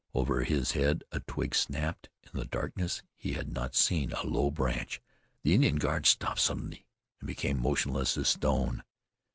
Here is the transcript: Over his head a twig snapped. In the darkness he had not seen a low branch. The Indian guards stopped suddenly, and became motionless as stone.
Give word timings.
Over 0.15 0.43
his 0.45 0.71
head 0.71 1.03
a 1.11 1.19
twig 1.19 1.53
snapped. 1.53 2.09
In 2.23 2.39
the 2.39 2.45
darkness 2.47 3.03
he 3.15 3.33
had 3.33 3.53
not 3.53 3.75
seen 3.75 4.13
a 4.13 4.25
low 4.25 4.49
branch. 4.49 4.99
The 5.43 5.53
Indian 5.53 5.75
guards 5.75 6.09
stopped 6.09 6.39
suddenly, 6.41 6.87
and 7.19 7.27
became 7.27 7.61
motionless 7.61 8.17
as 8.17 8.27
stone. 8.29 8.83